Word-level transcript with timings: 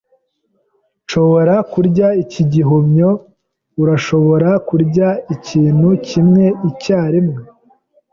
"Nshobora 1.03 1.55
kurya 1.71 2.07
iki 2.23 2.41
gihumyo?" 2.53 3.09
"Urashobora 3.81 4.49
kurya 4.67 5.09
ikintu 5.35 5.87
kimwe 6.07 6.43
icyarimwe." 6.69 7.39